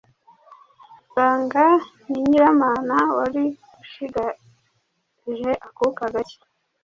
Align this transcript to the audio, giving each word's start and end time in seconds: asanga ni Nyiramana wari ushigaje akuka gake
asanga 1.01 1.63
ni 2.09 2.19
Nyiramana 2.27 2.97
wari 3.17 3.45
ushigaje 3.83 5.49
akuka 5.67 6.03
gake 6.13 6.39